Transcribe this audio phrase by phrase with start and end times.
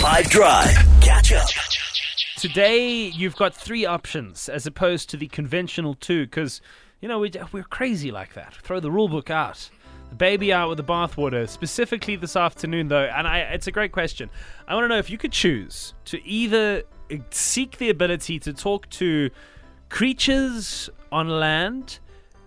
[0.00, 0.74] 5 Drive.
[1.02, 1.46] Catch up.
[2.38, 6.62] Today, you've got three options as opposed to the conventional two, because,
[7.02, 8.54] you know, we, we're crazy like that.
[8.54, 9.68] Throw the rule book out.
[10.08, 13.10] The baby out with the bathwater, specifically this afternoon, though.
[13.14, 14.30] And I, it's a great question.
[14.66, 18.54] I want to know if you could choose to either eh, seek the ability to
[18.54, 19.28] talk to
[19.90, 21.98] creatures on land,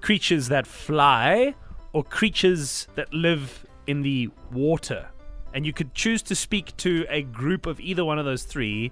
[0.02, 1.54] creatures that fly,
[1.94, 5.08] or creatures that live in the water.
[5.54, 8.92] And you could choose to speak to a group of either one of those three.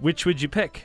[0.00, 0.84] Which would you pick?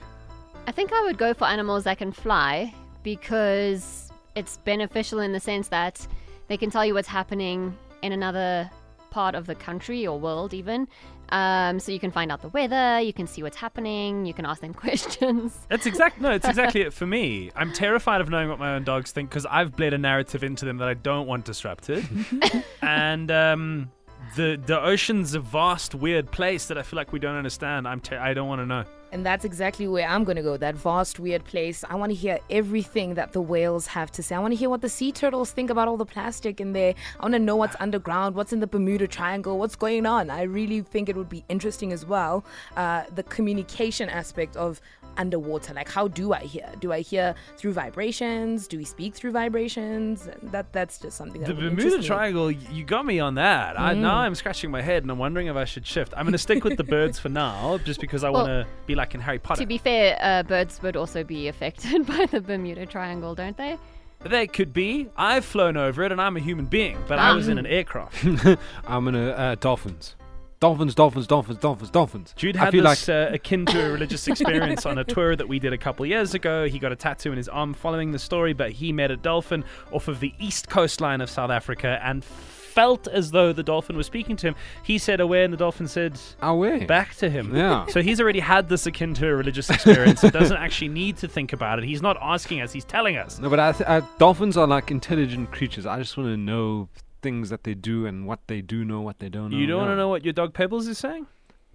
[0.67, 5.39] I think I would go for animals that can fly because it's beneficial in the
[5.39, 6.05] sense that
[6.47, 8.69] they can tell you what's happening in another
[9.09, 10.87] part of the country or world, even.
[11.31, 14.45] Um, so you can find out the weather, you can see what's happening, you can
[14.45, 15.57] ask them questions.
[15.69, 17.51] That's exactly no, it's exactly it for me.
[17.55, 20.65] I'm terrified of knowing what my own dogs think because I've bled a narrative into
[20.65, 22.07] them that I don't want disrupted,
[22.81, 23.91] and um,
[24.35, 27.87] the the ocean's a vast, weird place that I feel like we don't understand.
[27.87, 28.85] I'm ter- I don't want to know.
[29.11, 31.83] And that's exactly where I'm going to go, that vast, weird place.
[31.89, 34.35] I want to hear everything that the whales have to say.
[34.35, 36.93] I want to hear what the sea turtles think about all the plastic in there.
[37.19, 40.29] I want to know what's underground, what's in the Bermuda Triangle, what's going on.
[40.29, 42.45] I really think it would be interesting as well.
[42.77, 44.79] Uh, the communication aspect of
[45.19, 45.73] underwater.
[45.73, 46.67] Like, how do I hear?
[46.79, 48.67] Do I hear through vibrations?
[48.67, 50.27] Do we speak through vibrations?
[50.41, 52.01] That That's just something that The Bermuda.
[52.01, 53.79] Triangle, you got me on that.
[53.79, 56.13] I, now I'm scratching my head and I'm wondering if I should shift.
[56.15, 58.67] I'm going to stick with the birds for now, just because I Well, want to
[58.87, 59.61] be like in Harry Potter.
[59.61, 63.77] To be fair, uh, birds would also be affected by the Bermuda Triangle, don't they?
[64.21, 65.09] They could be.
[65.15, 68.23] I've flown over it and I'm a human being, but I was in an aircraft.
[68.87, 70.15] I'm gonna uh, dolphins.
[70.59, 72.33] Dolphins, dolphins, dolphins, dolphins, dolphins.
[72.35, 75.35] Jude I had feel this like uh, akin to a religious experience on a tour
[75.37, 76.67] that we did a couple years ago.
[76.67, 79.63] He got a tattoo in his arm following the story, but he met a dolphin
[79.93, 84.05] off of the east coastline of South Africa and felt as though the dolphin was
[84.07, 84.55] speaking to him.
[84.83, 86.85] He said away, and the dolphin said away.
[86.85, 87.55] back to him.
[87.55, 87.85] Yeah.
[87.89, 90.21] So he's already had this akin to a religious experience.
[90.21, 91.85] he doesn't actually need to think about it.
[91.85, 93.39] He's not asking us, he's telling us.
[93.39, 95.85] No, but I th- uh, dolphins are like intelligent creatures.
[95.85, 96.89] I just want to know
[97.21, 99.57] things that they do and what they do know, what they don't know.
[99.57, 101.27] You don't want to know what your dog Pebbles is saying?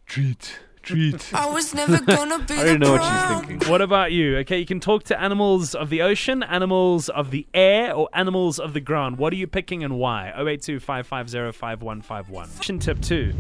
[0.06, 1.32] Treat, treat.
[1.34, 3.70] I was never gonna be I don't know what she's thinking.
[3.70, 4.36] What about you?
[4.38, 8.58] Okay, you can talk to animals of the ocean, animals of the air, or animals
[8.58, 9.18] of the ground.
[9.18, 10.32] What are you picking and why?
[10.36, 12.48] 082 550 5151.
[12.48, 13.34] Question tip two.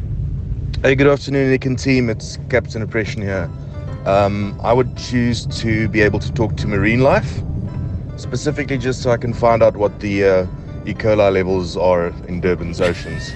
[0.82, 2.10] Hey, good afternoon, Nick and team.
[2.10, 3.50] It's Captain Oppression here.
[4.06, 7.40] Um, I would choose to be able to talk to marine life,
[8.16, 10.46] specifically just so I can find out what the uh,
[10.86, 10.92] E.
[10.92, 13.32] coli levels are in Durban's oceans,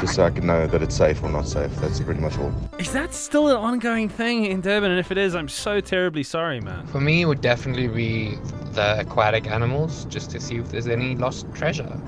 [0.00, 1.74] just so I can know that it's safe or not safe.
[1.76, 2.52] That's pretty much all.
[2.78, 4.90] Is that still an ongoing thing in Durban?
[4.90, 6.86] And if it is, I'm so terribly sorry, man.
[6.86, 8.36] For me, it would definitely be
[8.72, 12.00] the aquatic animals, just to see if there's any lost treasure.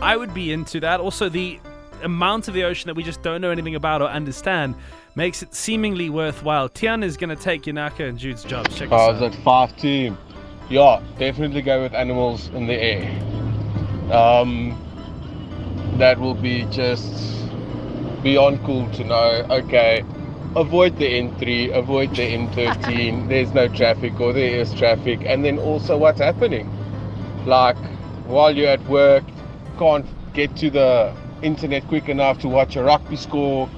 [0.00, 0.98] I would be into that.
[1.00, 1.60] Also, the
[2.02, 4.74] amount of the ocean that we just don't know anything about or understand
[5.14, 6.68] makes it seemingly worthwhile.
[6.70, 8.70] Tian is going to take Yanaka and Jude's jobs.
[8.70, 9.34] Check this I was out.
[9.34, 10.16] at five team.
[10.70, 13.31] Yeah, definitely go with animals in the air.
[14.10, 14.78] Um,
[15.98, 17.48] that will be just
[18.22, 19.46] beyond cool to know.
[19.50, 20.04] Okay,
[20.56, 23.28] avoid the N3, avoid the N13.
[23.28, 26.70] There's no traffic, or there is traffic, and then also what's happening.
[27.46, 27.76] Like
[28.26, 29.24] while you're at work,
[29.78, 33.68] can't get to the internet quick enough to watch a rugby score.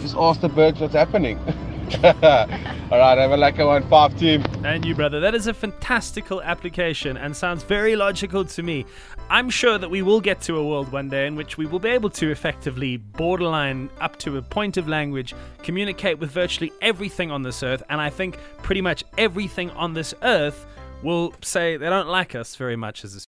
[0.00, 1.38] Just ask the birds what's happening.
[2.04, 4.44] All right, have a lucky one, five team.
[4.64, 5.20] And you, brother.
[5.20, 8.86] That is a fantastical application and sounds very logical to me.
[9.30, 11.78] I'm sure that we will get to a world one day in which we will
[11.78, 17.30] be able to effectively, borderline up to a point of language, communicate with virtually everything
[17.30, 17.82] on this earth.
[17.88, 20.66] And I think pretty much everything on this earth
[21.02, 23.20] will say they don't like us very much as a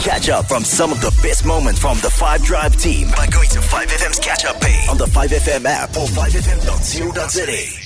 [0.00, 3.48] Catch up from some of the best moments from the 5 Drive team by going
[3.50, 7.83] to 5FM's catch up page on the 5FM app or 5FM.co.za.